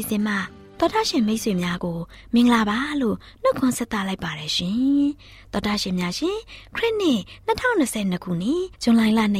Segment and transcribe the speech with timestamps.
[0.00, 1.98] င့်ချင်းတန်လွင့်စီစဉ်မှတော်တာရှင်မိတ်ဆွေများကို
[2.34, 5.04] မင်္ဂလာပါလို့နှုတ်ခွန်းဆက်သလိုက်ပါတယ်ရှင်
[5.52, 6.38] တော်တာရှင်များရှင်
[6.76, 9.30] ခရစ်နှစ်2022ခုနှစ်ဇွန်လ2ရက်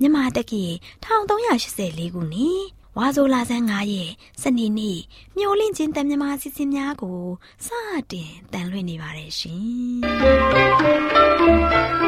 [0.00, 0.64] မြန်မာတက္ကီ
[1.04, 2.62] 1384ခုနှစ်
[2.96, 4.10] ဝါဆိုလာဆန်း9ရက်
[4.42, 4.98] စနေနေ့
[5.36, 7.20] မျောလင့်ချင်းတန်မြမာစီစဉ်များကို
[7.66, 7.68] စ
[8.12, 12.07] တင်တန်လွှင့်နေပါတယ်ရှင်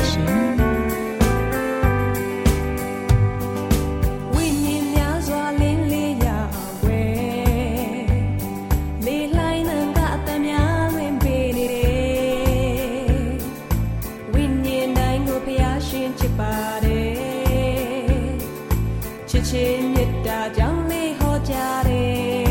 [19.71, 20.01] ရှင်
[21.87, 22.50] ဒေ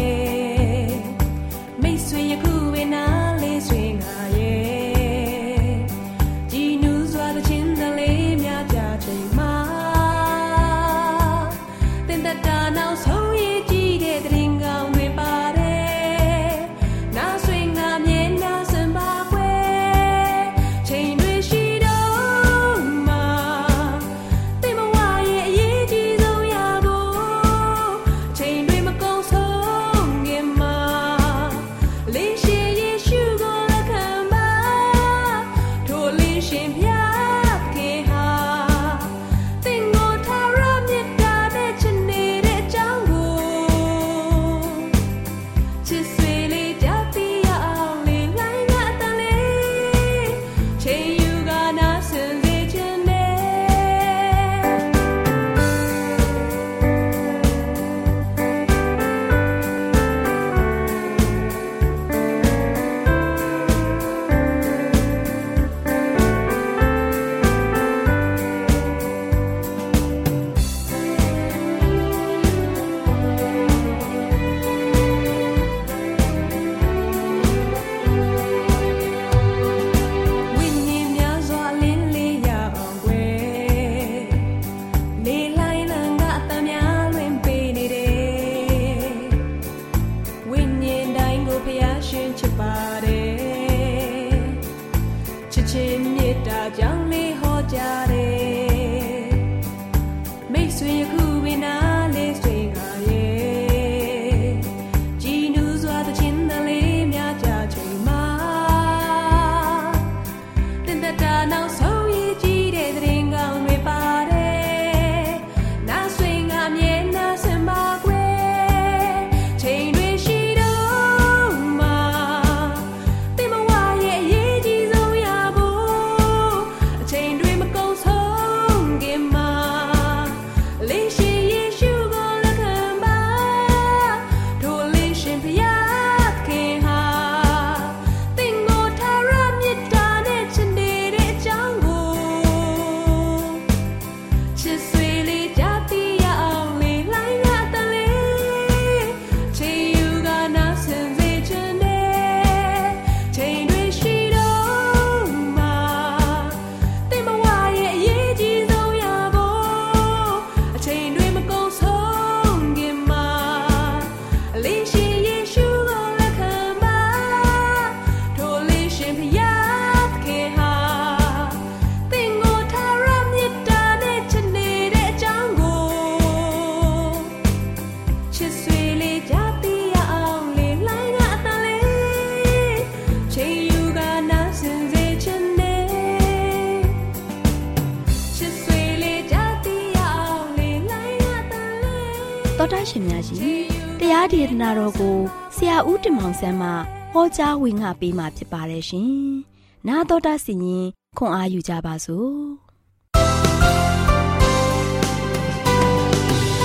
[196.30, 199.10] ဦးတင်မောင်ဆန်းမှဟောကြားဝင်ငါပေးมาဖြစ်ပါတယ်ရှင်။
[199.88, 200.86] နာတော်တာစီရင်
[201.18, 202.30] ခွန်အားယူကြပါစို့။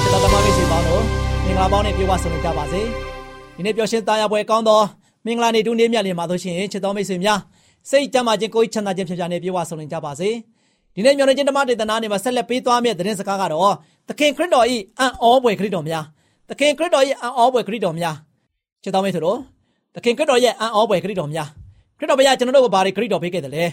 [0.03, 1.03] ကျွန်တော်တို့မိတ်ဆွေပေါင်းတို့
[1.45, 2.81] မင်္ဂလာပေါင်းနဲ့ပြေဝဆုံနေကြပါစေ။
[3.55, 4.81] ဒီနေ့ပျော်ရွှင်သားရပွဲကောင်းသော
[5.25, 7.39] မင်္ဂလာနေ့တူးနေ့မြတ်လေးမှာဆိုရှင်ချစ်တော်မိတ်ဆွေများ
[7.89, 10.29] စိတ်ကြမ်းမာခြင်းကိုယ်ချမ်းသာခြင်းဖြစ်ပြနေပြေဝဆုံလင်ကြပါစေ
[10.95, 13.75] ဒီနေ့မျှော်လင့်ခြင်းဓမ္မဒေသနာနေမှာဆက်လက်ပေးသွားမယ့်သတင်းစကားကတော့
[14.07, 14.65] သခင်ခရစ်တော်၏
[14.99, 16.05] အံ့ဩဖွယ်ခရစ်တော်များ
[16.49, 18.15] သခင်ခရစ်တော်၏အံ့ဩဖွယ်ခရစ်တော်များ
[18.83, 19.54] ချစ်တော်မိတ်ဆွေတို့
[19.95, 21.49] သခင်ခရစ်တော်ရဲ့အံ့ဩဖွယ်ခရစ်တော်များ
[21.97, 23.65] ခရစ်တော်ဘုရားကျွန်တော်တို့ကိုဘာတွေခရစ်တော်ပေးခဲ့တယ်လဲ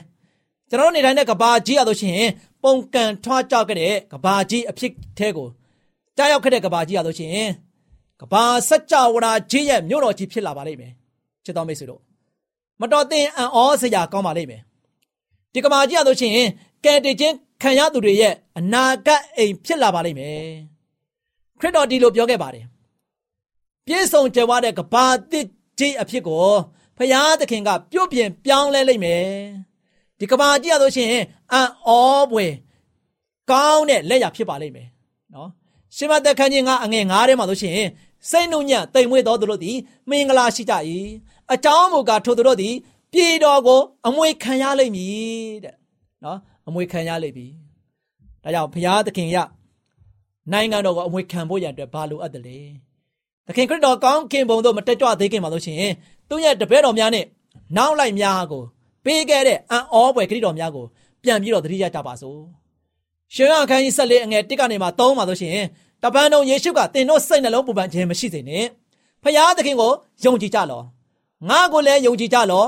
[0.69, 2.31] ကျွန်တော်တို့နေတိုင်းတဲ့ကဘာကြီးရလို့ရှိရင်
[2.63, 5.49] ပုံကန်ထွားကြောက်ခဲ့တဲ့ကဘာကြီးအဖြစ်သေးကို
[6.17, 7.51] ကြားရောက်ခဲ့တဲ့ကဘာကြီးရလို့ရှိရင်
[8.21, 10.93] ကဘာစัจ java ကြီးရဲ့မြို့တော်ကြီးဖြစ်လာပါလိမ့်မယ်
[11.45, 12.01] ချစ်တော်မိတ်ဆွေတို့
[12.81, 14.63] မတော်သင်အံ့ဩစရာကောင်းပါလိမ့်မယ်
[15.53, 16.49] ဒီကဘာကြီးရလို့ရှိရင်
[16.85, 20.47] ကယ်တင်ခြင်းခံရသူတွေရဲ့အနာဂတ်အိမ်ဖြစ်လာပါလိမ့်မယ်
[21.61, 22.65] ခရစ်တော်ဒီလိုပြောခဲ့ပါတယ်
[23.87, 25.47] ပြည့်စုံကြွယ်ဝတဲ့ကဘာတစ်
[25.83, 26.47] ကြီးအဖြစ်ကို
[26.99, 29.27] ဖရာသခင်ကပြုတ်ပြင်ပြောင်းလဲလိမ့်မယ်
[30.19, 31.91] ဒီကဘာကြီးရလို့ရှိရင်အံ့ဩ
[32.31, 32.47] ပွေ
[33.51, 34.89] ကောင်းတဲ့လက်ရဖြစ်ပါလိမ့်မယ်
[35.35, 35.49] နော်
[35.97, 37.89] ရှင်မသက်ခန်းကြီးကအငယ်9ထဲမှာလို့ရှိရင်
[38.31, 39.77] စိတ်နှုညံ့တိမ်မွေ့တော်သူတို့သည်
[40.11, 40.75] မင်္ဂလာရှိကြ၏
[41.53, 42.75] အကြောင်းမူကားထိုသူတို့သည်
[43.13, 45.75] ပြည်တော်ကိုအမွေခံရလိမ့်မည်တဲ့
[46.25, 46.39] နော်
[46.69, 47.47] အမွေခံရလိမ့်ပြီ
[48.43, 49.37] ဒါကြောင့်ဘုရားသခင်ရ
[50.53, 52.59] နိုင်ငံတော်ကိုအမွေခံဖို့ရတဲ့ဘာလိုအပ်တယ်လဲ
[53.47, 55.93] သခင်ခရစ်တော်ကောင်းခင်ဘုံတို့မတက်ကြွသေးခင်မှာလို့ရှိရင်
[56.29, 57.25] သူ့ရဲ့တပည့်တော်များနဲ့
[57.77, 58.63] နောက်လိုက်များကို
[59.05, 60.85] ပေးခဲ့တဲ့အံ့ဩဖွယ်ခရစ်တော်များကို
[61.23, 62.39] ပြန်ပြီးတော့သတိရကြပါစို့
[63.35, 65.57] ရှင်ရအခန်းကြီး14အငယ်1ကနေမှ3မှာဆိုရှင်
[66.03, 68.65] တပန်းတော်ယေရှုကသင်တို့စိတ်နှလုံးပူပန်ခြင်းမရှိစေနဲ့
[69.23, 69.93] ဖျားသခင်ကို
[70.25, 70.83] ယုံကြည်ကြလော
[71.49, 72.65] ငါကိုလည်းယုံကြည်ကြလော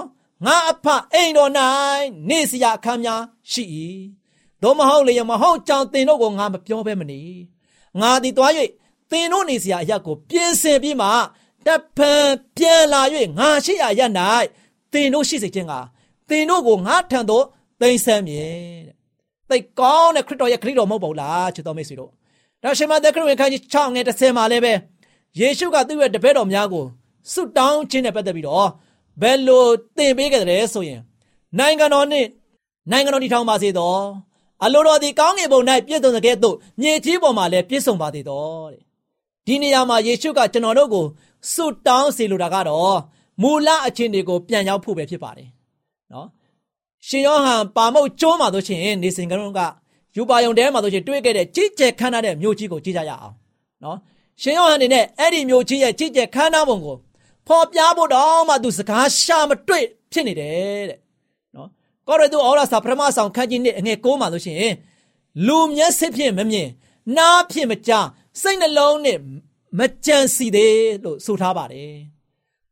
[0.47, 1.51] ငါအဖအိမ်တော်၌
[2.29, 3.21] နေစရာအခန်းများ
[3.53, 3.65] ရှိ၏
[4.63, 7.21] သို့မဟုတ်လေမဟုတ်ကြောင်တင်တို့ကိုငါမပြောဘဲမနေ
[8.01, 8.84] ငါသည်သွား၍တ
[9.21, 11.09] င်တို့နေစရာအရက်ကိုပြင်ဆင်ပြီးမှ
[11.67, 12.27] တဖန်
[12.57, 13.03] ပြန်လာ၍
[13.39, 14.13] ငါရှိရာရက်၌
[14.93, 15.73] တင်တို့ရှိစေခြင်းက
[16.29, 17.45] တင်တို့ကိုငါထံသို့
[17.81, 18.45] သိမ်းဆမ်းမြေ
[18.89, 18.95] တဲ့
[19.51, 22.11] သိကောင်းတဲ့ခရစ်တော်ရဲ့ခရစ်တော်မဟုတ်ပါဘူးလားချစ်တော်မိတ်ဆွေတို့
[22.63, 24.73] ဒါရှင်မသက်ခရစ်ဝင်ခန်းကြီး6ငယ်30မှာလည်းပဲ
[25.39, 26.85] ယေရှုကသူ့ရဲ့တပည့်တော်များကို
[27.33, 28.69] ဆုတောင်းခြင်းနဲ့ပတ်သက်ပြီးတော့
[29.23, 29.67] ဘယ်လို
[29.97, 31.01] သင်ပေးခဲ့တယ်ဆိုရင်
[31.59, 32.27] နိုင်ငံတော်နဲ့
[32.91, 34.01] နိုင်ငံတော်တည်ထောင်ပါစေတော့
[34.65, 38.84] အလိုတော်ဒီကောင်းကင်ဘုံ၌ပြည့်စုံတဲ့ကဲ့သို့မြေကြီးပေါ်မှာလည်းပြည့်စုံပါသေးတော့တဲ့
[39.47, 41.07] ဒီနေရာမှာယေရှုကကျွန်တော်တို့ကို
[41.53, 42.99] ဆုတောင်းစေလိုတာကတော့
[43.43, 45.49] မူလအချင်းတွေကိုပြန်ရောက်ဖို့ပဲဖြစ်ပါတယ်
[46.13, 46.29] နော်
[47.09, 49.61] ရှင်ယောဟန်ပါမုတ်ကျိုးမှာတို့ချင်းနေစဉ်ကလုံးက
[50.17, 53.35] ယူပါယုံတဲမှာတို့ချင်းတွေ့ခဲ့တဲ့ကြီးကျယ်ခမ်းနားတဲ့မြို့ကြီးကိုကြည့်ကြရအောင်
[53.85, 53.99] နော်
[54.43, 56.97] ရှင်ယောဟန်အနေနဲ့အဲ့ဒီမြို့ကြီးရဲ့ကြီးကျယ်ခမ်းနားပုံကို
[57.47, 60.99] ဖော်ပြဖို့တော့မှသူစကားရှာမတွေ့ဖြစ်နေတယ်တဲ့
[61.57, 61.69] နော်
[62.09, 64.75] ကောရတုဩရစာပထမဆောင်ခန်းကြီးနှစ်အငယ်6မှာလို့ရှိရင်
[65.47, 66.69] လူမျက်စိဖြင့်မမြင်
[67.17, 68.07] နားဖြင့်မကြား
[68.43, 69.19] စိတ်နှလုံးနဲ့
[69.79, 71.93] မကြံစီသေးလို့ဆိုထားပါတယ်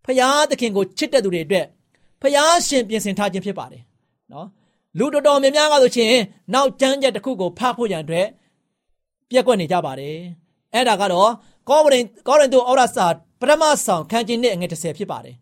[0.04, 1.66] ဖျားသခင်ကိုချစ်တဲ့သူတွေအတွက်
[2.20, 3.82] ဖျားရှင်ပြင်ဆင်ထားခြင်းဖြစ်ပါတယ်
[4.32, 4.46] နော်
[4.98, 6.12] လူတော်တော်များများကဆိုရှင်
[6.54, 8.26] နောက်ကျမ်းချက်တစ်ခုကိုဖတ်ဖို့ရန်အတွက်
[9.30, 10.16] ပြက်ကွက်နေကြပါတယ်
[10.74, 11.30] အဲ့ဒါကတော့
[11.68, 13.06] ကောရင်ကောရင်တုဩရစာ
[13.40, 15.36] ပထမဆောင်ခန်းကြီးနဲ့အငယ်30ဖြစ်ပါတယ်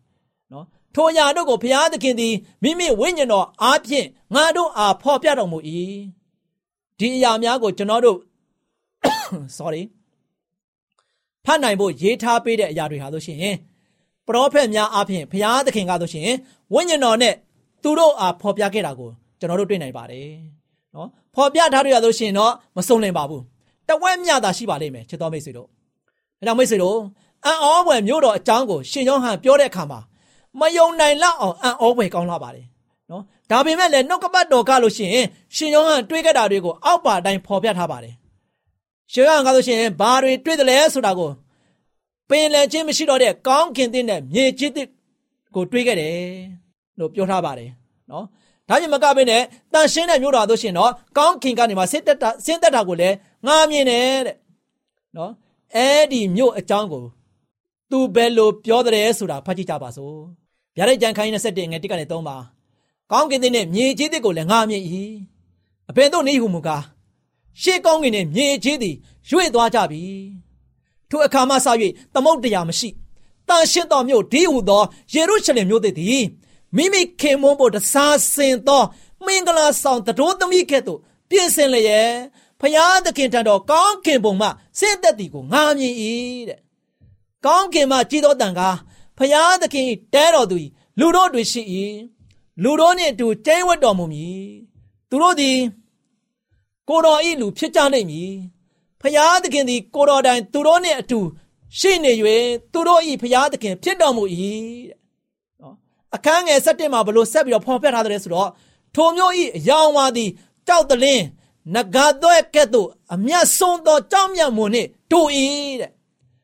[0.52, 5.58] နော်ထိုအရာတို့ကိုဘုရားသခင်သည်မိမိဝိညာဉ်တော်အားဖြင့်ငါတို့အားဖော်ပြတော်မူ၏
[6.98, 8.18] ဒီအရာများကိုကျွန်တော်တို့
[9.58, 9.82] sorry
[11.44, 13.54] ဖတ်နိုင်ဖို့ရေးထားပေးတဲ့အရာတွေဟာဆိုရှင်
[14.26, 16.28] ပရောဖက်များအားဖြင့်ဘုရားသခင်ကဆိုရှင်
[16.74, 17.34] ဝိညာဉ်တော်နဲ့
[17.82, 20.28] သူတို့အားဖော်ပြခဲ့တာကိုကျွန်တော်တို့တွေ့နိုင်ပါတယ်
[20.94, 23.42] နော်ဖော်ပြထားရလို့ရှိရင်တော့မစုံလင်ပါဘူး
[23.88, 26.98] တဝက်မြတာရှိပါလိမ့်မယ်ချစ်တော်မိတ်ဆွေတို့ဒါကြောင့်မိတ်ဆွေတို့
[27.46, 30.00] အံ့ဩဖွယ်မျိုးတော်အကြောင်းကိုရှင်ယောဟန်ပြောတဲ့အခါမှာ
[30.60, 32.66] မယုံနိုင်လောက်အောင်အံ့ဩဖွယ်ကောင်းလာပါတယ်
[33.10, 38.14] နော်ဒါပေမဲ့လည်းနှုတ်ကပတ်တော်ကလို့ရှိရင်ရှင်ယောဟန်တွေးခဲ့တာတွေကိုအောက်ပါအတိုင်းဖော်ပြထားပါတယ်
[39.12, 41.30] ရှင်ယောဟန်ကလို့ရှိရင်ဘာတွေတွေးတယ်လဲဆိုတာကို
[42.28, 44.86] ပင်လယ်ချင်းမရှိတော့တဲ့ကောင်းကင်တဲ့မြေကြီးတဲ့
[45.54, 46.14] ကိုတွေးခဲ့တယ်
[46.98, 47.70] လို့ပြောထားပါတယ်
[48.10, 48.24] နော်
[48.68, 54.36] ဒါကြောင့်မကဘဲနဲ့တန်ရှင်းတဲ့မြို့တော်တို့ရှင်တော့ကောင်းကင်ကနေမှဆင်းသက်တာဆင်းသက်တာကိုလည်းငားမြင်တယ်တဲ့
[55.16, 55.32] နော်
[55.74, 57.04] အဲ့ဒီမြို့အကြောင်းကို
[57.90, 60.14] သူဘယ်လိုပြောတယ်ဆိုတာဖတ်ကြည့်ကြပါစို့
[60.76, 62.36] ဗျာဒိတ်ကြံခိုင်း27ငယ်1ကနေ3ပါ
[63.12, 64.82] ကောင်းကင်တဲ့မြေကြီးတဲ့ကိုလည်းငားမြင်၏
[65.90, 66.82] အဘယ်သို့နေဟုမူကား
[67.62, 68.96] ရှေးကောင်းကင်နဲ့မြေကြီးသည်
[69.28, 70.02] ရွေ့သွားကြပြီ
[71.10, 71.66] ထိုအခါမှစ၍
[72.14, 72.88] သမုတ်တရားမရှိ
[73.48, 76.24] တန်ရှင်းတော်မြို့ဒီဟုသောယေရုရှလင်မြို့သည်
[76.76, 78.82] မိမိခင်မွန်းဖို့တစားစင်သော
[79.24, 82.12] မင်္ဂလာဆောင်တတော်သမီးကဲ့သို့ပြင်ဆင်လျက်
[82.60, 85.94] ဖျားသခင်ထံတော်ကောင်းခင်ပုံမှဆင့်သက်သည်ကိုငာမြင်၏
[86.48, 86.60] တဲ့
[87.44, 88.76] ကောင်းခင်မှကြည်တော်တန်ကား
[89.18, 90.56] ဖျားသခင်တဲတော်သူ
[90.98, 91.62] လူတို့တွေရှိ၏
[92.62, 94.44] လူတို့နှင့်အတူကျင်းဝတ်တော်မူမည်
[95.10, 95.58] သူတို့သည်
[96.90, 98.32] ကိုတော်ဤလူဖြစ်ကြနိုင်မည်
[99.00, 101.20] ဖျားသခင်သည်ကိုတော်တိုင်သူတို့နှင့်အတူ
[101.78, 102.12] ရှိနေ၍
[102.72, 104.24] သူတို့ဤဖျားသခင်ဖြစ်တော်မူ၏
[104.88, 104.98] တဲ့
[105.60, 105.74] နော်
[106.14, 108.50] အခန်းငယ်၁၁မှာဘလို့ဆက်ပြီးတော့ဖော်ပြထားတယ်ဆိုတော့
[108.94, 110.30] ထိုမျိုးဤအယောင်ဝါသည်
[110.68, 111.24] ကြောက်တလင်း
[111.74, 115.20] နဂါတော့ကဲ့သို့အမျက်ဆုံးသောကြောင်းမြတ်မွန်နှင့်တူ၏
[115.80, 115.90] တဲ့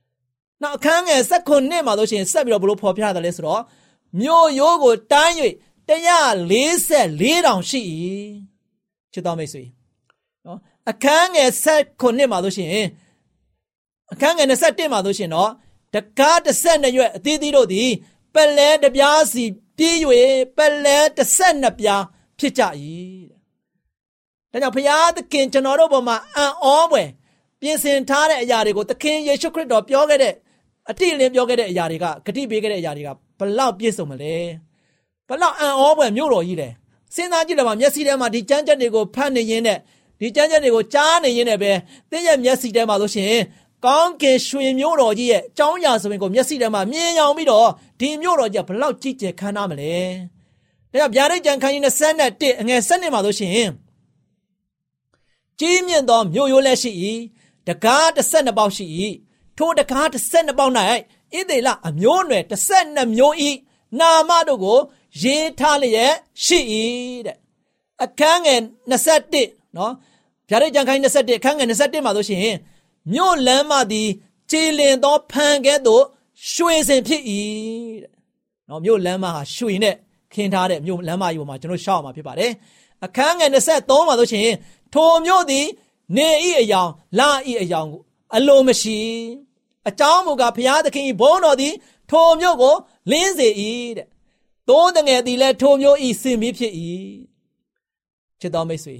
[0.63, 3.63] ။နောက်အခန်းငယ်၁၉နှစ်မှာလို့ရှိရင်ဆက်ပြီးတော့ဘလို့ဖော်ပြရတယ်လဲဆိုတော့
[4.21, 5.33] မြို့ရိုးကိုတန်း၍
[5.89, 7.81] 144တောင်ရှိ၏
[9.13, 9.76] ချစ်တော်မိတ်ဆွေနော်
[10.91, 12.71] အခန်းငယ်7မှာဆိုရှင်
[14.13, 15.51] အခန်းငယ်21မှာဆိုရှင်တော့
[15.95, 17.91] တကား12ရွက်အသီးသီးတို့သည်
[18.35, 19.45] ပလဲတပြားစီ
[19.79, 19.97] ပြေး၍
[20.57, 22.03] ပလဲ12ပြား
[22.39, 22.63] ဖြစ်ကြ၏
[24.53, 27.09] တဲ့ဒါကြောင့်ဘုရားသခင်ကျွန်တော်တို့ဘုံမှာအံ့ဩဖွယ်
[27.61, 30.35] ပြင်ဆင်ထားတဲ့အရာတွေကိုသခင်ယေရှုခရစ်တော်ပြောခဲ့တဲ့
[30.91, 34.35] အတိအလင်းပြောခဲ့တဲ့အရာတွေကဂတိပေးခဲ့တဲ့အရာတွေကဘလောက်ပြည့်စုံမလဲ
[35.29, 36.73] ဘလောက်အံ့ဩဖွယ်မြို့တော်ကြီးတယ်
[37.15, 39.79] စဉ်းစားကြည့်တယ်မှာမျက်စိထဲမှာဒီကြမ်းကြက်တွေကိုဖတ်နေရင်းနဲ့
[40.21, 41.73] ဒီကြမ်းကြက်တွေကိုကြားနေရင်းနဲ့ပဲ
[42.11, 43.35] သင်ရဲ့မျက်စိထဲမှာဆိုရှင်
[43.85, 47.69] ကောင်းကင်ရွှေမျိုးတော်ကြီးရဲ့အကြောင်းအရာဆိုရင်ကိုမျက်စိထဲမှာမြင်အောင်ပြီးတော့
[48.01, 49.95] ဒီမျိုးတော်ကြီးကဘလောက်ကြည်ကျယ်ခမ်းနားမလဲ။
[50.93, 51.83] ဒါကြောင့်ဗျာဒိတ်ကြံခန်းကြီး
[52.21, 53.71] 21အငယ်7မှာဆိုရှင်
[55.61, 56.91] ကြီးမြင့်သောမြို့ရိုးလည်းရှိ၏
[57.67, 58.87] တကား12ပေါက်ရှိ၏
[59.59, 60.73] ထိုတကား12ပေါက်၌
[61.35, 63.35] ဣသေလအမျိုးအနွယ်12မျိုး၏
[64.01, 64.79] နာမတို့ကို
[65.23, 66.59] ရေးထားလျက်ရှိ၏
[67.27, 67.37] တဲ့
[68.05, 69.93] အခန်းငယ်21နော်
[70.49, 72.57] ဗျာဒိတ်ကြံခန်းကြီး21အခန်းငယ်21မှာဆိုရှင်
[73.13, 74.09] မြို့လမ်းမသည်
[74.51, 76.05] ကြည်လင်သောဖန်ကဲ့သို့
[76.53, 77.23] ရွှေစင်ဖြစ်၏
[78.03, 78.13] တဲ့။
[78.69, 79.95] နော်မြို့လမ်းမဟာရွှေနဲ့
[80.33, 82.51] ခင်းထားတဲ့မြို့လမ်းမကြီးပေါ်မှာကျွန်တော်ရှောက်မှာဖြစ်ပါတယ်။
[83.05, 84.49] အခန်းငယ်23မှာဆိုရှင်
[84.95, 85.67] ထိုမြို့သည်
[86.17, 88.01] နေဤအယောင်လာဤအယောင်ကို
[88.37, 88.99] အလိုမရှိ
[89.89, 91.75] အကြောင်းမူကားဘုရားသခင်ဘုန်းတော်သည်
[92.11, 92.75] ထိုမြို့ကို
[93.11, 93.49] လင်းစေ၏
[93.97, 94.07] တဲ့။
[94.69, 96.73] သိုးတငယ်သည်လည်းထိုမြို့ဤစင်ပြီးဖြစ်၏။
[98.41, 98.97] ချစ်တော်မိတ်ဆွေ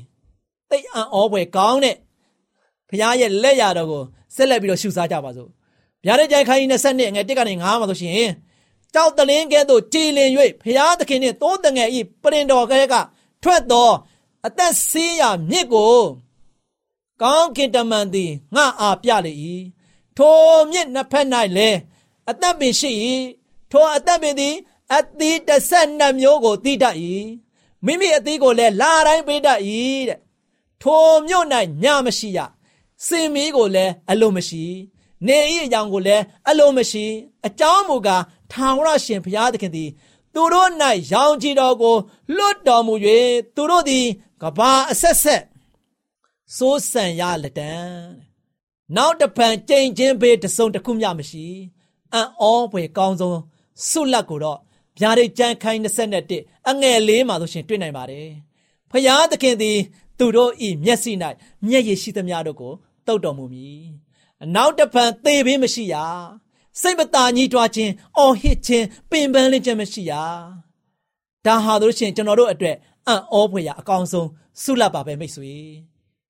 [0.71, 1.97] တိတ်အံ့ဩဖွယ်ကောင်းတဲ့
[2.89, 4.03] ဖခင်ရဲ့လက်ရတော်ကို
[4.35, 5.51] ဆက်လက်ပြီးတော့ရှုစားကြပါစို့
[6.05, 8.31] ဗျာဒိတ်ကြိုင်ခိုင်း20နှစ်ငယ်1ကနေ9မှာဆိုရှင်
[8.95, 10.31] ကြောက်တလင်းကဲ့သို့ကြည်လင်၍
[10.63, 12.95] ဖခင်သခင်နှင့်သိုးတငယ်ဤပရင်တော်ကဲက
[13.43, 13.91] ထွက်သော
[14.47, 15.97] အသက်ဆေးရမြစ်ကို
[17.23, 19.33] ကောင်းကင်တမန်သည်ငါအားပြလေ၏
[20.17, 20.39] ထို
[20.71, 21.79] မြစ်နှစ်ဖက်၌လည်း
[22.31, 22.91] အသက်ပင်ရှိ၏
[23.71, 24.55] ထိုအသက်ပင်သည်
[24.95, 26.97] အသီး12မျိုးကိုတည်တတ်၏
[27.85, 29.61] မိမိအသီးကိုလည်းလာတိုင်းပေးတတ်၏
[30.09, 30.19] တဲ့
[30.83, 31.47] ထိုမြို့၌
[31.83, 32.39] ညမရှိရ
[33.07, 34.65] စင်မီးကိုလည်းအလိုမရှိ
[35.27, 37.05] နေဤအကြောင်းကိုလည်းအလိုမရှိ
[37.47, 39.91] အကြောင်းမူကားထာဝရရှင်ဘုရားသခင်သည်
[40.35, 40.71] သူတို့၌
[41.13, 41.97] ရောင်ကြည်တော်ကို
[42.37, 42.95] လွတ်တော်မူ၍
[43.55, 44.07] သူတို့သည်
[44.43, 45.43] ကဘာအဆက်ဆက်
[46.57, 47.73] စိုးစံရလက်တံ
[48.97, 51.47] နောက်တပံကြိမ်ချင်းဘေးတစုံတစ်ခုမျှမရှိ
[52.13, 53.41] အံ့ဩဖွယ်ကောင်းဆုံး
[53.89, 54.59] ဆုလက်ကိုတော့
[54.99, 55.81] ဗျာဒိတ်ကျမ်းခိုင်း
[56.25, 58.29] 21အငယ်လေးမှာဆိုရှင်တွေ့နိုင်ပါတယ်
[58.91, 59.79] ဖျားသခင်သည်
[60.19, 61.13] သူတို့ဤမျက်စိ၌
[61.67, 62.73] မျက်ရည်ရှိသမျှတို့ကို
[63.07, 63.85] တုတ်တော်မူမည်
[64.43, 65.95] အနောက်တပံသေဘေးမရှိရ
[66.81, 70.13] စိတ်မသာညှိတွားခြင်းအော်ဟစ်ခြင်းပင်ပန်းလင့်ခြင်းမရှိရ
[71.47, 74.29] ဒါဟာတို့ရှင်ကျွန်တော်တို့အတွက်အံ့ဩဖွယ်ရာအကောင်းဆုံး
[74.63, 75.55] ဆုလတ်ပါပဲမိတ်ဆွေ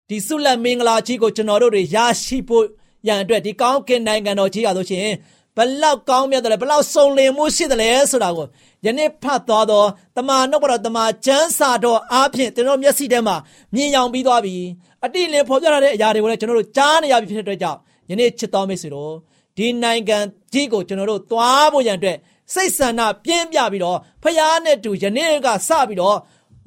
[0.08, 2.64] ဒီဆုလတ်မင်္ဂလာကြီးကိုကျွန်တော်တို့တွေရရှိဖို့
[3.06, 5.08] ရန်အတွက်ဒီကောင်းကင်နိုင်ငံတော်ကြီးရဆိုရှင်
[5.56, 8.46] ဘလောက်ကောင်းမြတ်တယ်ဘလောက်စုံလင်မှုရှိတယ်လဲဆိုတာကို
[8.84, 13.36] ယနေ့ဖတ်သွားတော့တမန်နှုတ်တော်တမန်ကျမ်းစာတော်အားဖြင့်ကျွန်တော်မျက်စိထဲမှာ
[13.74, 14.56] မြင်ရောင်ပြီးသွားပြီ
[15.04, 17.78] အတိအလင်းဖော်ပြထားတဲ့အရာတွေကိုလည်းကျွန်တော်တို့ကြားနေရပြီဖြစ်တဲ့အတွက်ကြောင့်
[18.10, 19.12] ယနေ့ချစ်တော်မိတ်ဆွေတို့
[19.56, 20.18] ဒီနိုင်ငံ
[20.52, 22.16] ကြီးကိုကျွန်တော်တို့သွားဖို့ရန်အတွက်
[22.54, 26.16] စိတ်ဆန္ဒပြင်းပြပြီးတော့ဖခင်နဲ့တူယနေ့ကစပြီးတော့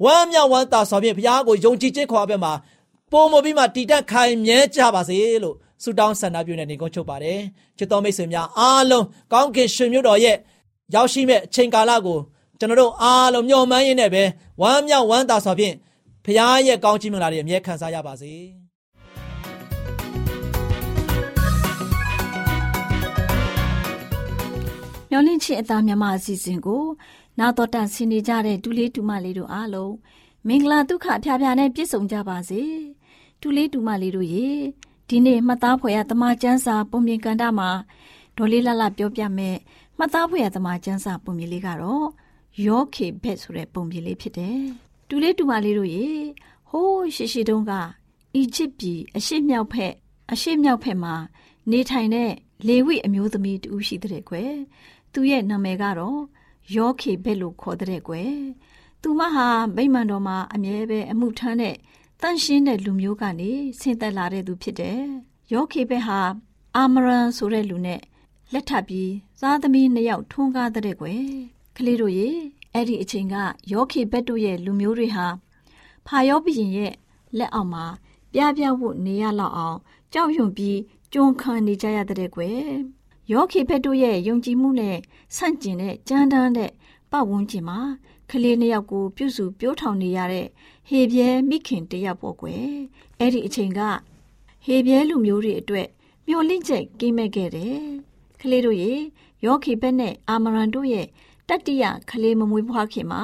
[0.04, 2.52] ဝမ်းမြောက်ဝမ်းသာစွာဖြင့်ဖခင်ကိုယုံကြည်ခြင်းခေါ်အပ်မှာ
[3.12, 7.40] ပုံမပြီးမှတည်တတ်ခိုင်မြဲကြပါစေလို့ ဆုတောင်းဆန္ဒပြုနေနေကုန်ချုပ်ပါတယ်
[7.78, 10.36] ချစ်တော်မိတ်ဆွေများအားလုံးကောင်းကင်ရှင်မြို့တော်ရဲ့
[10.94, 12.18] ရောက်ရှိမဲ့အချိန်ကာလကို
[12.58, 14.22] ကျွန်တော်တို့အားလုံးမျှော်မှန်းရင်းနဲ့ပဲ
[14.60, 15.74] ဝမ်းမြောက်ဝမ်းသာစွာဖြင့်
[16.24, 18.32] ဖခင်ရဲ့ကောင်းချီးမင်္ဂလာတွေအမြဲခံစားရပါစေ
[25.10, 26.84] မျောလင့်ချစ်အသားမြမအစီအစဉ်ကို
[27.38, 29.94] နာတော်တန်ဆင်နေကြတဲ့ဒူလေးဒူမလေးတို့အားလုံး
[30.48, 32.62] မင်္ဂလာဒုက္ခအဖျားဖျားနဲ့ပြည့်စုံကြပါစေ
[33.40, 34.48] ဒူလေးဒူမလေးတို့ရေ
[35.10, 37.70] ဒီနေ့မှတ်သားဖွယ်ရတမချန်းစာပုံမြင်ကန်တာမှာ
[38.36, 39.56] ဒေါ်လေးလှလှပြောပြမယ်
[39.98, 42.06] မှတ်သားဖွယ်ရတမချန်းစာပုံမြင်လေးကတော့
[42.66, 44.60] ယောခေဘက်ဆိုတဲ့ပုံမြင်လေးဖြစ်တယ်
[45.08, 46.06] တူလေးတူမလေးတို့ရေ
[46.70, 47.72] ဟိုးရှိရှိတုန်းက
[48.34, 49.94] အီဂျစ်ပြည်အရှိမြောက်ဖက်
[50.32, 51.14] အရှိမြောက်ဖက်မှာ
[51.70, 52.30] နေထိုင်တဲ့
[52.68, 54.52] လေဝိအမျိုးသမီးတူရှိတဲ့ကွယ်
[55.12, 56.20] သူရဲ့နာမည်ကတော့
[56.74, 58.34] ယောခေဘက်လို့ခေါ်တဲ့ကွယ်
[59.02, 61.76] သူမဟာဗိမာန်တော်မှာအမြဲပဲအမှုထမ်းတဲ့
[62.22, 63.50] တန့်ရှင်းတဲ့လူမျိုးကနေ
[63.80, 65.00] ဆင်းသက်လာတဲ့သူဖြစ်တယ်
[65.52, 66.20] ယောခေဘက်ဟာ
[66.76, 68.00] အာမရန်ဆိုတဲ့လူနဲ့
[68.52, 71.22] လက်ထပ်ပြီးသားသမီးနှစ်ယောက်ထွန်းကားတဲ့ကွယ်
[71.76, 72.28] ကလေးတို့ရေ
[72.72, 73.34] အဲ့ဒီအချိန်က
[73.72, 75.26] ယောခေဘက်တို့ရဲ့လူမျိုးတွေဟာ
[76.06, 76.94] ဖာယောဘုရင်ရဲ့
[77.38, 77.84] လက်အောက်မှာ
[78.32, 79.78] ပြပြဝတ်နေရလောက်အောင်
[80.12, 80.78] ကြောက်ရွံ့ပြီး
[81.12, 82.62] ကြုံခံနေကြရတဲ့ကွယ်
[83.32, 84.96] ယောခေဘက်တို့ရဲ့ယုံကြည်မှုနဲ့
[85.36, 86.70] ဆန့်ကျင်တဲ့ကြမ်းတမ်းတဲ့
[87.10, 87.80] ပတ်ဝန်းကျင်မှာ
[88.30, 90.46] ကလေးနှစ်ယောက်ကိုပြုစုပြောထောင်နေရတဲ့
[90.92, 92.68] ဟေပြဲမိခင်တယောက်ပေါ့ကွယ်
[93.18, 93.80] အဲ့ဒီအချိန်က
[94.66, 95.88] ဟေပြဲလူမျိုးတွေအတွက်
[96.26, 97.78] မျော်လင့်ချက်ကိမဲ့ခဲ့တယ်
[98.40, 98.92] ကလေးတို့ရေ
[99.44, 101.06] ယောခေဘက်နဲ့အာမရန်တို့ရဲ့
[101.48, 103.22] တတ္တိယကလေးမမွေးဖွားခင်မှာ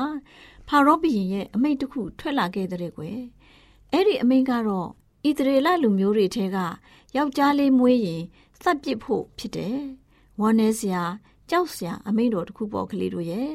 [0.69, 3.19] ဖာရောဘုရင်ရဲ့အမိန့်တစ်ခုထွက်လာခဲ့တဲ့ကွယ်
[3.93, 4.89] အဲ့ဒီအမိန့်ကတော့
[5.29, 6.57] ဣသရေလလူမျိုးတွေထဲက
[7.17, 8.23] ယောက်ျားလေးမွေးရင်
[8.63, 9.79] သတ်ပစ်ဖို့ဖြစ်တယ်
[10.41, 11.03] ဝမ်းနေစရာ
[11.51, 13.53] ကြောက်စရာအမိန့်တော်တစ်ခုပေါ်ကလေးတို့ရဲ့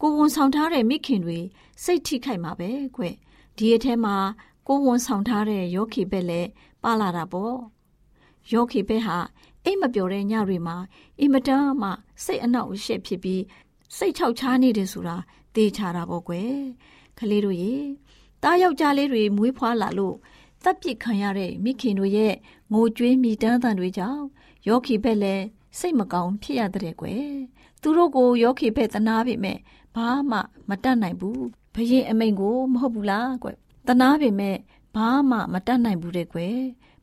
[0.00, 1.38] ကိုဝန်ဆောင်ထားတဲ့မိခင်တွေ
[1.82, 3.02] စိတ်ထိခိုက်မှာပဲကွ
[3.56, 4.16] ဒီအထဲမှာ
[4.66, 6.48] ကိုဝန်ဆောင်ထားတဲ့ယောဂီဘက်လည်း
[6.82, 7.56] ပါလာတာပေါ့
[8.52, 9.18] ယောဂီဘက်ဟာ
[9.64, 10.76] အိမ်မပျော်တဲ့ညတွေမှာ
[11.20, 11.90] အင်မတန်မှ
[12.24, 13.42] စိတ်အနှောက်အယှက်ဖြစ်ပြီး
[13.96, 15.16] စိတ်ချောက်ချားနေတယ်ဆိုတာ
[15.54, 16.54] သိချတာပေါ့ကွယ်
[17.18, 17.74] ကလေးတို့ရေ
[18.42, 20.16] တားယောက်ျားလေးတွေမွေးဖွားလာလို့
[20.64, 22.34] တပ်ပစ်ခံရတဲ့မိခင်တို့ရဲ့
[22.72, 24.24] ငိုကြွေးမိတမ်းတန်တွေကြောင့်
[24.66, 25.44] ယောဂီဘက်လည်း
[25.78, 27.28] စိတ်မကောင်းဖြစ်ရတဲ့ကွယ်
[27.80, 29.58] သူတို့ကိုယောဂီဘက်တနာပေမဲ့
[29.94, 33.48] ဘာမှမတတ်နိုင်ဘူး ဘရင်အမိန်ကိုမဟုတ်ဘူးလားကွ
[33.86, 34.56] တနာပေမဲ့
[34.94, 36.56] ဘာမှမတတ်နိုင်ဘူးတဲ့ကွယ်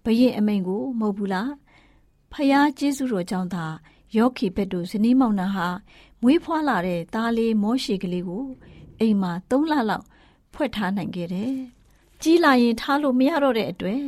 [0.04, 1.52] ဘရင်အမိန်ကိုမဟုတ်ဘူးလား
[2.32, 3.66] ဖယားကျေးဇူးတော်ကြောင့်သာ
[4.16, 5.68] ယောဂီဘက်တို့ဇနီးမောင်နှံဟာ
[6.22, 8.46] မွေးဖွားလာတဲ့သားလေးမောရှိကလေးကို
[9.00, 10.06] အိမ်မှာ၃လလောက်
[10.54, 11.54] ဖွက်ထားနိုင်ခဲ့တယ်။
[12.22, 14.04] ကြီးလာရင်ထားလို့မရတော့တဲ့အတွက်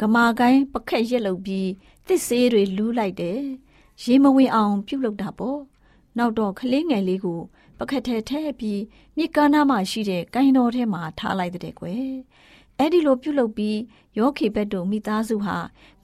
[0.00, 1.68] ကမာကိုင်းပခက်ရက်လုပ်ပြီး
[2.06, 3.40] တစ်ဆေးတွေလူးလိုက်တယ်။
[4.04, 5.58] ရေမဝင်အောင်ပြုတ်လုပ်တာပေါ့။
[6.18, 7.40] နောက်တော့ကလေးငယ်လေးကို
[7.78, 8.80] ပခက်ထဲထည့်ပြီး
[9.16, 12.08] မြစ်ကမ်းနားမှာရှိတဲ့ကိုင်းတော်ထဲမှာထားလိုက်တဲ့ကွယ်။
[12.78, 13.78] အဲ့ဒီလိုပြုတ်လုပ်ပြီး
[14.18, 15.56] ယောခေဘက်တို့မိသားစုဟာ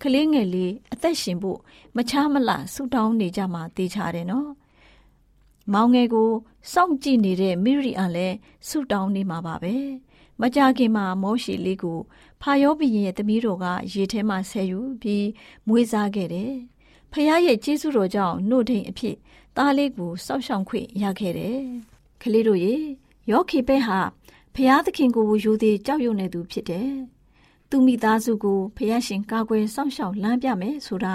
[0.02, 1.58] ကလေးငယ်လေးအသက်ရှင်ဖို့
[1.96, 4.50] မချားမလဆူတောင်းနေကြမှာတေချာတယ်နော်။
[5.72, 6.30] မောင်ငယ်ကို
[6.72, 8.36] စောင့်ကြည့်နေတဲ့မိရိအန်လည်း
[8.68, 9.74] ဆူတောင်းနေမှာပါပဲ။
[10.40, 11.98] မကြခင်မှာမောရှိလေးကို
[12.42, 15.26] ဖာယောဘီရင်ရဲ့တမီးတော်ကရေထဲမှာဆဲယူပြီး
[15.68, 16.52] မွေးစားခဲ့တယ်။
[17.12, 19.16] ဖခင်ရဲ့ကျေးဇူးတော်ကြောင့်နှုတ်ထိန်အဖြစ်
[19.56, 21.60] သားလေးကိုစောက်ရှောင်ခွင့်ရခဲ့တယ်။
[22.22, 22.74] ကလေးတို့ရေ
[23.30, 23.98] ယောခေဘက်ဟာ
[24.54, 26.90] ဖျားသခင်ကိုယူသည်ကြောက်ရွံ့နေသူဖြစ်တယ်။
[27.70, 31.14] သူမိသားစုကိုဖျားရှင်ကာကွယ်စောင့်ရှောက်လမ်းပြမယ်ဆိုတာ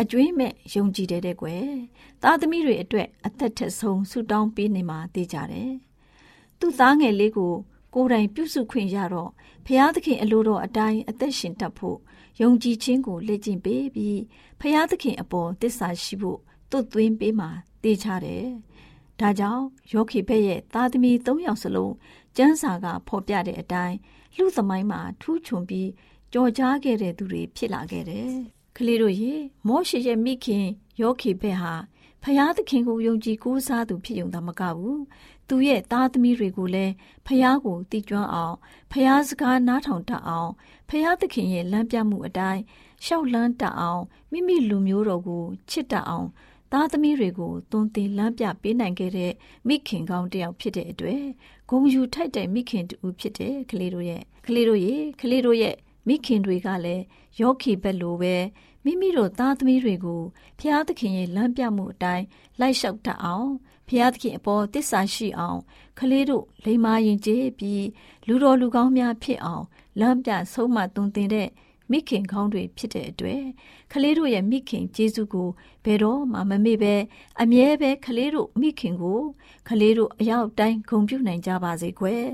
[0.00, 1.66] အကျွေးမဲ့ယုံကြည်တယ်တဲ့ကွယ်။
[2.22, 5.72] သားသမီးတွေအတွက်အသက်ထက်ဆုံးဆူတောင်းပေးနေမှာသိကြတယ်။
[6.58, 7.54] သူ့သားငယ်လေးကို
[7.94, 9.30] ကိုယ်တိုင်ပြုစုခွင့်ရတော့
[9.66, 11.98] ဖျားသခင်အလိုတော်အတိုင်းအသက်ရှင်တတ်ဖို့
[12.40, 14.20] ယုံကြည်ခြင်းကိုလက်ကျင့်ပေးပြီး
[14.60, 16.40] ဖျားသခင်အပေါ်တစ္ဆာရှိဖို့
[16.74, 17.50] သွတ်သွင်းပေးမှာ
[17.82, 18.44] သိချတယ်။
[19.20, 21.94] ဒါကြောင့်ယောခိဘက်ရဲ့သားသမီး၃ယောက်စလုံး
[22.36, 23.96] ကျမ်းစာကဖော်ပြတဲ့အတိုင်း
[24.36, 25.90] လူသမိုင်းမှာထူးချွန်ပြီး
[26.32, 28.30] ကြော်ကြားခဲ့တဲ့သူတွေဖြစ်လာခဲ့တယ်။
[28.76, 29.32] ကလေးတို့ရေ
[29.68, 30.66] မောရှေရဲ့မိခင်
[31.00, 31.74] ယောခိဘက်ဟာ
[32.22, 35.02] ဖယားသခင်ကိုယုံကြည်ကိုးစားသူဖြစ်ုံသာမကဘူး
[35.48, 36.92] သူရဲ့သားသမီးတွေကိုလည်း
[37.26, 38.56] ဖယားကိုတည်ကျွမ်းအောင်
[38.90, 40.50] ဖယားစကားနားထောင်တတ်အောင်
[40.88, 42.62] ဖယားသခင်ရဲ့လမ်းပြမှုအတိုင်း
[43.04, 46.28] ရှောက်လန်းတတ်အောင်မိမိလူမျိုးတော်ကိုချစ်တတ်အောင်
[46.72, 49.32] သားသမီးတွေကိုသွန်သင်လမ်းပြပေးနိုင်ခဲ့တဲ့
[49.68, 51.22] မိခင်ကောင်းတစ်ယောက်ဖြစ်တဲ့အတွက်
[51.68, 55.76] ဂုံယူထိုက်တဲ့မိခင်တူဖြစ်တဲ့ကလေးတို့ရဲ့ကလေးတို့ရဲ့ကလေးတို့ရဲ့
[56.08, 57.04] မိခင်တွေကလည်း
[57.40, 58.36] ယောဂီဘက်လိုပဲ
[58.84, 60.22] မိမိတို့သားသမီးတွေကို
[60.58, 62.24] ဖျားသခင်ရဲ့လမ်းပြမှုအတိုင်း
[62.60, 63.50] လိုက်လျှောက်တတ်အောင်
[63.88, 65.60] ဖျားသခင်အပေါ်တစ္ဆာရှိအောင်
[65.98, 67.86] ကလေးတို့လိမ္မာရင်ကျေးပြီး
[68.26, 69.64] လူတော်လူကောင်းများဖြစ်အောင်
[70.00, 71.48] လမ်းပြဆုံးမသွန်သင်တဲ့
[71.90, 73.42] မိခင်ကောင်းတွေဖြစ်တဲ့အတွက်
[73.92, 75.48] ကလေးတို့ရဲ့မိခင်ကျေးဇူးကို
[75.84, 76.94] ဘယ်တော့မှမမေ့ပဲ
[77.42, 79.20] အမြဲပဲကလေးတို့မိခင်ကို
[79.68, 82.24] ကလေးတို့အရောက်တိုင်းဂုဏ်ပြုနိုင်ကြပါစေကွယ်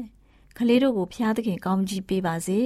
[0.58, 2.60] ကလေးတို့ကိုဖျားသခင်ကောင်းကြီးပေးပါစေ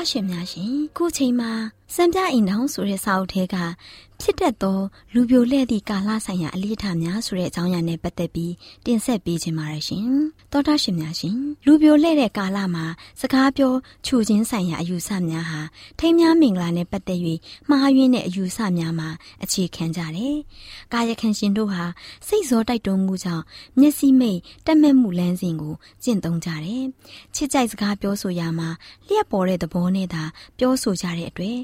[0.00, 1.52] သောတာရှင်များရှင်ခုချိန်မှာ
[1.94, 3.56] စံပြအိမ်တော်ဆိုတဲ့စာအုပ်ထဲက
[4.20, 4.78] ဖြစ်တတ်သော
[5.14, 8.52] လူပြိုလဲ့သည့်ကာလဆိုင်ရာအလေးထားများဆိုတဲ့အကြောင်းအရာနဲ့ပတ်သက်ပြီး
[8.84, 10.06] တင်ဆက်ပေးခြင်းပါတယ်ရှင်
[10.52, 12.84] သောတာရှင်များရှင်လူပြိုလဲ့တဲ့ကာလမှာ
[13.20, 13.72] စကားပြော
[14.06, 15.60] ခြူချင်းဆိုင်ရာအယူဆများဟာ
[15.98, 17.20] ထိမ်းများမင်္ဂလာနဲ့ပတ်သက်၍
[17.68, 19.08] မှားယွင်းတဲ့အယူဆများမှာ
[19.42, 20.36] အခြေခံကြတယ်
[20.92, 21.84] ကာယခံရှင်တို့ဟာ
[22.26, 23.44] စိတ်ဇောတိုက်တွန်းမှုကြောင့်
[23.80, 26.84] မျက်စိမိတ်တက်မဲ့မှုလမ်းစဉ်ကိုကျင့်သုံးကြတယ်
[27.34, 28.68] ချစ်ကြိုက်စကားပြောဆိုရမှာ
[29.06, 30.22] လျှက်ပေါ်တဲ့သဘောနဲ့သာ
[30.58, 31.58] ပြောဆိုကြတဲ့အတွက်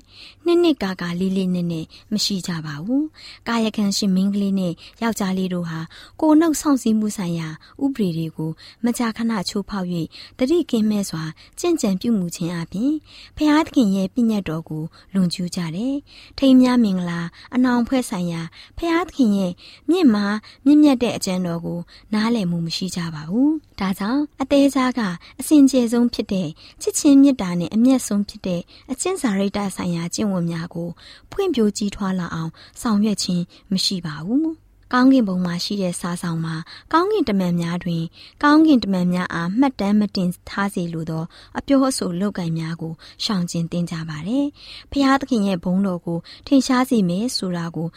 [0.44, 3.02] နှစ်နှစ်ကာကာလေးလေးနဲ့နဲ့မရှိကြပါဘူး။
[3.48, 5.80] ကာယကံရှင်မင်းကလေးနဲ့ယောက်ျားလေးတို့ဟာ
[6.20, 7.48] ကိုနှုတ်ဆောင်စည်းမှုဆိုင်ရာ
[7.84, 8.50] ဥပဒေတွေကို
[8.84, 9.88] မကြာခဏချိုးဖောက်၍
[10.38, 11.24] တတိကင်းမဲ့စွာ
[11.58, 12.92] ကြင်ကြံပြုမှုခြင်းအပြင်
[13.36, 15.94] ဖျားသခင်ရဲ့ပြည့်ညတ်တော်ကိုလွန်ကျူးကြတယ်။
[16.38, 17.20] ထိမ်းများမင်္ဂလာ
[17.54, 18.42] အနောင်ဖွဲ့ဆိုင်ရာ
[18.78, 19.52] ဖျားသခင်ရဲ့
[19.90, 21.78] မြင့်မားမြင့်မြတ်တဲ့အကြံတော်ကို
[22.14, 23.50] နားလည်မှုမရှိကြပါဘူး။
[23.80, 25.00] ဒါကြောင့်အသေးစားက
[25.40, 26.48] အစဉ်ကျေဆုံးဖြစ်တဲ့
[26.82, 28.60] ချစ်ချင်းမေတ္တာနဲ့အမျက်ဆုံးဖြစ်တဲ့
[28.92, 30.88] အချင်းစာရိတ္တဆိုင်ရာကျင့်ဝတ်များကို
[31.30, 34.48] ဖွံ့ဖြိုးကြီးထွားလာအောင်ဆောင်ရွက်ခြင်းမရှိပါဘူး။
[34.92, 36.54] ကောင်းကင်ဘုံမှာရှိတဲ့စာဆောင်မှာ
[36.92, 38.02] ကောင်းကင်တမန်များတွင်
[38.42, 41.24] ကောင်းကင်တမန်များအားမှတ်တမ်းမတင်ထားစေလိုသော
[41.58, 42.92] အပြောအဆိုလောက်ကင်များကို
[43.24, 44.46] ရှောင်ကျဉ်တင်ကြပါရယ်။
[44.90, 47.88] ဖျားသခင်ရဲ့ဘုန်းတော်ကိုထင်ရှားစေမယ်ဆိုတာကို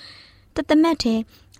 [0.55, 1.15] တသမတ်ထဲ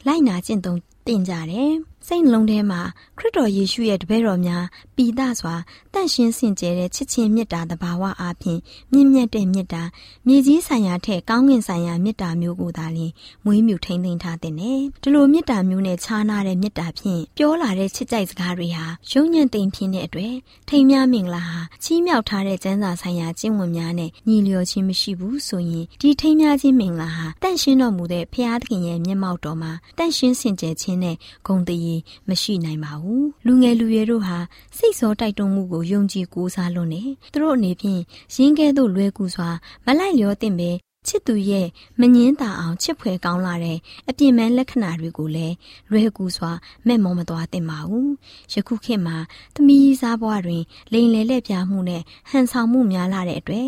[0.08, 1.74] လိုက်နာကျင့်သုံးတင်ကြတယ်။
[2.08, 2.82] စိတ်နှလုံးထဲမှာ
[3.18, 5.56] ခရစ်တော်ယေရှုရဲ့တပည့်တော်များပိသစွာ
[5.94, 8.60] တန့်ရှင်းစင်ကြယ်တဲ့ချစ်ချင်းမေတ္တာတဘာဝအပြင်
[8.92, 9.84] မြင့်မြတ်တဲ့မေတ္တာ
[10.28, 13.12] မြေကြီးဆိုင်ရာထက်ကောင်းကင်ဆိုင်ရာမေတ္တာမျိုးကိုသာလျှင်
[13.46, 20.36] မွေးမြူထိန်းသိမ်းထားတဲ့နဲ့ဒီလိုမေတ္တာမျိုးနဲ့ခြားနာတဲ့မေတ္တာဖြင့်ပြောလာတဲ့ချစ်ကြိုက်စကားတွေဟာရုံညံ့သိမ်ဖြစ်တဲ့အတွက်
[20.70, 31.16] ထိမ်များမင်္ဂလာဟာချီးမြှောက်ထားတဲ့ကျမ်းစာဆိုင်ရာကျင့်ဝတ်များနဲ့ညီလျော်ခြင်းမရှိဘူးဆိုရင်ဒီထိမ်များခြင်းမင်္ဂလာဟာတန့်ရှင်းတော်မူတဲ့ဖရာသခင်ရဲ့မျက်မှောက်တော်မှာတန့်ရှင်းစင်ကြယ်ခြင်းနဲ့
[31.48, 31.89] ဂုဏ်တည်
[32.30, 34.38] မရှိနိုင်ပါဘူးလူငယ်လူရွယ်တို့ဟာ
[34.78, 38.02] စိတ်စောတိုက်တွန်းမှုကိုယုံကြည်ကိုးစားလွန်းနေသူတို့အနေဖြင့်
[38.36, 39.50] ရင်းကဲသို့လွဲကူစွာ
[39.86, 40.72] မလိုက်လျောသင့်ပဲ
[41.10, 41.68] ချစ်သူရဲ့
[42.00, 43.78] မငင်းတာအောင်ချစ်ဖွယ်ကောင်းလာတဲ့
[44.10, 45.56] အပြင်းမဲ့လက္ခဏာတွေကိုလည်း
[45.92, 46.52] လွယ်ကူစွာ
[46.88, 48.10] မဲ့မောမသွားသင့်ပါဘူး။
[48.54, 49.18] ယခုခေတ်မှာ
[49.56, 53.68] သမီးစားဘွားတွင် လိန်လေလက်ပြမှုနဲ့ဟန်ဆောင်မှုများလာတဲ့အတွက်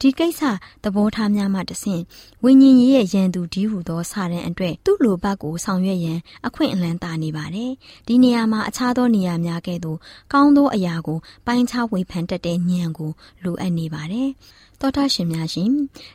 [0.00, 0.42] ဒီကိစ္စ
[0.82, 2.02] သဘောထားများမှတဆင့်
[2.42, 7.70] ဝိညာဉ်ရေးရဲ့ရန်သူဒီဟုသောစာရန်အတွက်သူ့လိုဘက်ကိုဆောင်ရွက်ရန်အခွင့်အလမ်းတာနေပါတယ်။
[8.06, 9.98] ဒီနေရာမှာအခြားသောနေရာများကဲ့သို့
[10.32, 13.10] ကောင်းသောအရာကိုပိုင်းခြားဝေဖန်တတ်တဲ့ဉာဏ်ကို
[13.44, 14.30] လိုအပ်နေပါတယ်။
[14.82, 15.70] တောတာရှင်များရှင်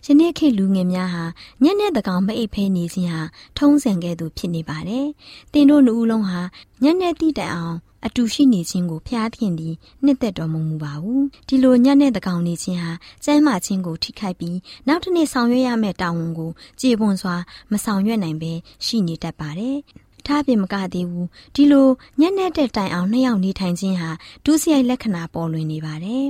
[0.06, 1.23] ယနေ့ခေတ်လူငယ်များဟာ
[1.63, 3.21] ညနေတကောင်မအိပ်ဖဲနေစဉ်ဟာ
[3.58, 5.08] ထုံးစံကဲ့သို့ဖြစ်နေပါတယ်။
[5.53, 6.41] တင်တို့နှစ်ဦးလုံးဟာ
[6.84, 12.91] ညနေတိတိုင်အောင်အတူရှိနေခြင်းကိုဖျားသခင်သည်နှစ်သက်တော်မမူပါဘူးဒီလိုညနဲ့တကောင်နေခြင်းဟာ
[13.23, 16.51] ကျမ်းမာခြင်းကိုထိခိုက်ပြီးနောက်တစ်နေ့ဆောင်ရွက်ရမယ့်တာဝန်ကို
[16.82, 17.36] ကြေပွန်စွာ
[17.71, 18.53] မဆောင်ရွက်နိုင်ဘဲ
[18.86, 19.77] ရှိနေတတ်ပါတယ်
[20.25, 21.88] ထားပြင်မကသေးဘူးဒီလို
[22.19, 24.10] ညက်နဲ့တဲ့တိုင်အောင်နှစ်ယောက်နေထိုင်ခြင်းဟာ
[24.45, 26.27] ဒုစရိုက်လက္ခဏာပေါ်လွင်နေပါတယ်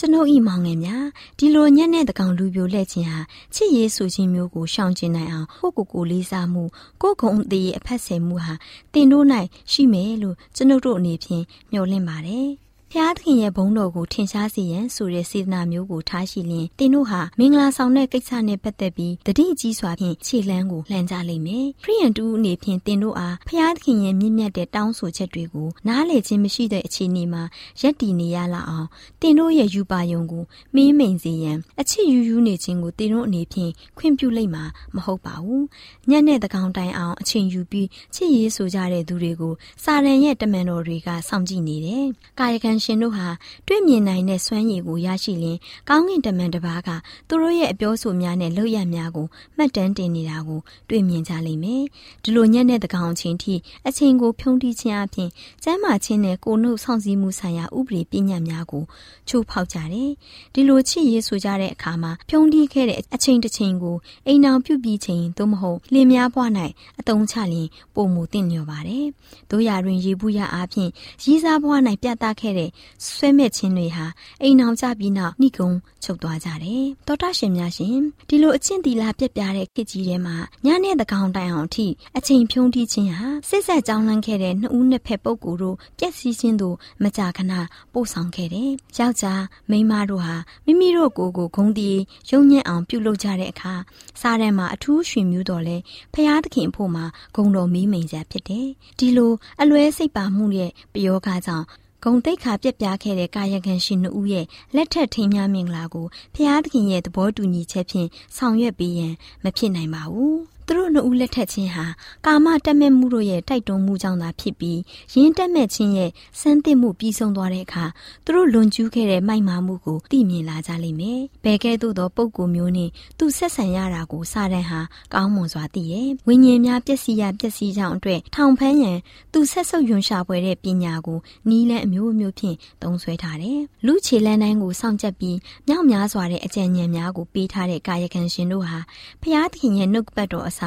[0.00, 1.04] ကျွန်ုပ်ဤမောင်ငယ်များ
[1.38, 3.20] ဒီလိုညက်တဲ့တကောင်လူပြိုလက်ခြင်းဟာ
[3.54, 6.64] ချစ်ရေးဆိုခြင်းမျိုးကိုရှောင်ကျဉ်နိုင်အောင်ကိုကိုကိုလေးစားမှု
[7.02, 8.54] ကိုကုံအသေးအဖက်ဆယ်မှုဟာ
[8.92, 9.26] တင်တို့၌
[9.72, 12.48] ရှိမယ်လို့ကျွန်ုပ်တို့အနေဖြင့်မျှော်လင့်ပါတယ်။
[12.92, 27.42] ဖျားသခင်ရဲ့ဘုန်းတော်ကိုထင်ရှားစေရန်ဆိုတဲ့စေတနာမျိုးကိုထားရှိလျင်သင်တို့ဟာမင်္ဂလာဆောင်တဲ့ကိစ္စနဲ့ပတ်သက်ပြီးတတိကြီးစွာဖြင့်ခြေလှမ်းကိုလှန်ကြလိမ့်မယ်။ခရိယန်တူအနေဖြင့်သင်တို့အားဖျားသခင်ရဲ့မြင့်မြတ်တဲ့တောင်းဆိုချက်တွေကိုနားလည်ခြင်းမရှိတဲ့အခြေအနေမှာ
[27.80, 28.88] ရက်တည်နေရလာအောင်
[29.20, 35.62] သင်တို့ရဲ့ယူပါယုံကိုမင်းမိန်စေရန်အချစ်ယူယူနေခြင်းကိုသင်တို့အနေဖြင့်ခွင့်ပြုလိုက်မှာမဟုတ်ပါဘူး။
[36.10, 42.06] ညက်နဲ့တကောင်တိုင်အောင်အချိန်ယူပြီးချစ်ရေးဆိုကြတဲ့သူတွေကိုစာရန်ရဲ့တမန်တော်တွေကစောင့်ကြည့်နေတယ်။
[42.40, 43.28] ကာယကံရှင်တို့ဟာ
[43.66, 46.88] တွေ့မြင်နိုင်တဲ့စွမ်းရည်ကိုရရှိရင်ကောင်းကင်တမန်တစ်ပါးက
[47.28, 51.82] သူတို့ရဲ့အပြောဆိုများနဲ့လုပ်ရများကိုမှတ်တမ်းတင်နေတာကိုတွေ့မြင်ကြလိမ့်မယ်။
[52.22, 53.54] ဒီလိုညက်တဲ့တကောင်ချင်းထိ
[53.88, 55.28] အချိန်ကိုဖြုံးတီးခြင်းအပြင်
[55.64, 58.84] ကျမ်းမာခြင်းနဲ့ကိုနှုတ်ဆောင်စည်းမှုဆိုင်ရာဥပဒေပညာများကို
[59.28, 60.10] ချိုးဖောက်ကြတယ်။
[60.54, 66.50] ဒီလိုချစ်ရေးဆိုကြတဲ့အခါမှာဖြုံးတီးခဲ့တဲ့အချိန်တစ်ချိန်ကိုအိမ်အောင်ပြုတ်ပြီးချိန်သို့မဟုတ်လင်းများပွား၌
[66.98, 69.06] အတုံးချလျင်ပုံမူတင့်လျော်ပါတယ်။
[69.50, 70.90] တို့ရတွင်ရေဘူးရအားဖြင့်
[71.24, 72.67] ရီးစားဘွား၌ပြသခဲ့တဲ့
[73.04, 74.06] ဆွဲမဲ့ခြင်းတွေဟာ
[74.42, 75.70] အိမ်အောင်ကြပြီးနောက်နှိကုံ
[76.04, 81.86] ချုပ်သွားကြတယ်။တောတာရှင်များရှင်ဒီလိုအချင်းတီလာပြက်ပြားတဲ့ခေတ်ကြီးထဲမှာညနဲ့တကောင်တိုင်အောင်အထိ
[82.18, 87.52] အချိန်ဖြုံးတီးခြင်းဟာစစ်ဆက်ကြောင်းလန်းခဲ့တဲ့နှစ်ဦးနှစ်ဖက်ပုဂ္ဂိုလ်တို့ပြက်စီးခြင်းတို့မကြာခဏ
[87.92, 91.98] ပို့ဆောင်ခဲ့တယ်။ယောက်ျားမိန်းမတို့ဟာမိမိတို့ကိုယ်ကိုဂုံတီး
[92.30, 93.74] ရုံညံ့အောင်ပြုလုပ်ကြတဲ့အခါ
[94.20, 95.76] စားထဲမှာအထူးရွှင်မြူးတော်လဲ
[96.14, 97.04] ဖျားသခင်ဖို့မှာ
[97.36, 98.66] ဂုံတော်မီးမိန်စရာဖြစ်တယ်။
[98.98, 101.66] ဒီလိုအလွဲစိတ်ပါမှုရဲ့ပယောဂကြောင့်
[102.04, 111.86] ဂုံတိတ်ခါပြက်ပြားခဲ့တဲ့ကာယကံရှင်နှုတ်ရဲ့လက်ထက်ထိမ်းများမင်္ဂလာကိုဖျားသခင်ရဲ့သဘောတူညီချက်ဖြင့်ဆောင်ရွက်ပေးရန်မဖြစ်နိုင်ပါဘူး။ သူတို့နှစ်ဦးလက်ထက်ချင်းဟာ
[112.26, 114.80] ကာမတက်မဲ့မှုတို့ရဲ့တိုက်တွန်းမှုကြောင့်သာဖြစ်ပြီး
[115.14, 117.84] ရင်းတက်မဲ့ချင်းရဲ့စမ်းသစ်မှုပြီးဆုံးသွားတဲ့အခါ
[118.24, 124.80] သူတို့လွန်ကျူးခဲ့တဲ့မိုက်မာမှုကိုသိမြင်လာကြလိမ့်မယ်။ဘယ်ကဲ့သို့သောပုံကိုမျိုးနဲ့သူဆက်ဆံရတာကိုစာတန်ဟာ
[125.14, 128.98] ကောင်းမွန်စွာသိရဲ့။ဝိညာဉ်များပျက်စီးရပျက်စီးကြောင်းအတွက်ထောင်ဖမ်းရန်
[129.32, 135.36] သူဆက်ဆုပ်ယွန်ရှာပွဲတဲ့ပညာကိုနီးလန်းအမျိုးမျိုးဖြင့်သုံးဆွဲထားတယ်။လူခြေလန်းတိုင်းကိုစောင့်ကြပ်ပြီး
[135.68, 138.78] မြောက်များစွာတဲ့အကြံဉာဏ်များကိုပေးထားတဲ့ကာယကံရှင်တို့ဟာ
[139.22, 140.62] ဖျားသခင်ရဲ့နှုတ်ပတ်တော်အစားစ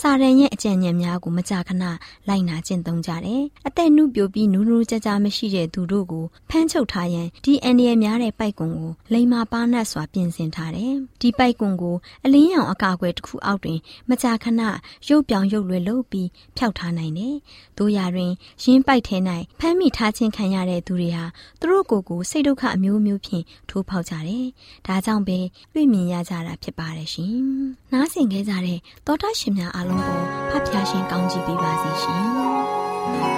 [0.00, 1.84] စာရန်ရဲ့အကြံဉာဏ်များကိုမကြာခဏ
[2.28, 14.62] လိုက်နာကျင့်သုံးကြတယ်။အသက်နုပြိုပြီးနူးနူးကြကြမရှိတဲ့သူတို့ကိုဖမ်းချုပ်ထားရန်ဒီအန်ဒီရများတဲ့ပိုက်ကွန်ကိုလိမ္မာပါနတ်စွာပြင်ဆင်ထားတယ်။ဒီပိုက်ကွန်ကိုအလင်းရောင်အကာအကွယ်တစ်ခုအောက်တွင် မကြာခဏ
[15.08, 17.34] ရုပ်ပြောင်ရုပ်လွယ်လုပ်ပြီးဖျောက်ထားနိုင်တယ်။
[17.78, 18.32] တို့ရာတွင်
[18.64, 19.16] ရင်းပိုက်ထဲ၌
[19.60, 21.24] ဖမ်းမိထားခြင်းခံရတဲ့သူတွေဟာ
[21.60, 24.46] သူတို့ကိုယ်ကိုစိတ်ဒုက္ခအမျိုးမျိုးဖြင့်ထိုးဖောက်ကြတယ်။
[24.86, 25.38] ဒါကြောင့်ပဲ
[25.74, 27.36] တွေ့မြင်ရကြတာဖြစ်ပါတယ်ရှင်။
[27.92, 30.20] နားဆင်ခဲ့ကြတဲ့သောတာရှင်များအားလုံးကို
[30.50, 32.26] ဖတ်ပြရှင်ကောင်းချီးပေးပါစေရှင်။